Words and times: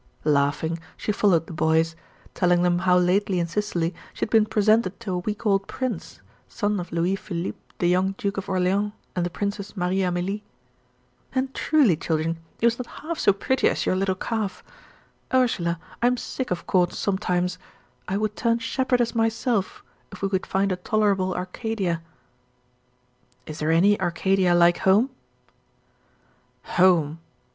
Laughing, 0.25 0.79
she 0.97 1.11
followed 1.11 1.45
the 1.45 1.53
boys; 1.53 1.95
telling 2.33 2.63
them 2.63 2.79
how 2.79 2.97
lately 2.97 3.37
in 3.39 3.45
Sicily 3.45 3.93
she 4.15 4.21
had 4.21 4.31
been 4.31 4.47
presented 4.47 4.99
to 4.99 5.11
a 5.13 5.19
week 5.19 5.45
old 5.45 5.67
prince, 5.67 6.21
son 6.47 6.79
of 6.79 6.91
Louis 6.91 7.15
Philippe 7.15 7.59
the 7.77 7.85
young 7.87 8.15
Duke 8.17 8.37
of 8.37 8.49
Orleans 8.49 8.93
and 9.15 9.23
the 9.23 9.29
Princess 9.29 9.77
Marie 9.77 10.01
Amelie. 10.01 10.43
"And 11.35 11.53
truly, 11.53 11.95
children, 11.95 12.39
he 12.59 12.65
was 12.65 12.79
not 12.79 12.87
half 13.03 13.19
so 13.19 13.31
pretty 13.31 13.69
as 13.69 13.85
your 13.85 13.95
little 13.95 14.15
calf. 14.15 14.63
Ursula, 15.31 15.79
I 16.01 16.07
am 16.07 16.17
sick 16.17 16.49
of 16.49 16.65
courts 16.65 16.97
sometimes. 16.97 17.59
I 18.07 18.17
would 18.17 18.35
turn 18.35 18.57
shepherdess 18.57 19.13
myself, 19.13 19.83
if 20.11 20.23
we 20.23 20.29
could 20.29 20.47
find 20.47 20.71
a 20.71 20.77
tolerable 20.77 21.35
Arcadia." 21.35 22.01
"Is 23.45 23.59
there 23.59 23.69
any 23.69 24.01
Arcadia 24.01 24.55
like 24.55 24.79
home?" 24.79 25.11